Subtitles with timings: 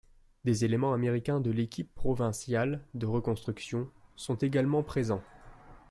[0.45, 5.21] Des éléments américains de l'équipe provinciale de reconstruction, sont également présents.